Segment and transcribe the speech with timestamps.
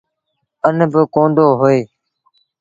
[0.67, 1.81] اَن با ڪوندو هوئي۔